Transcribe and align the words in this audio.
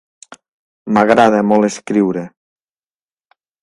M'agrada 0.97 1.43
molt 1.51 1.71
escriure. 1.71 2.27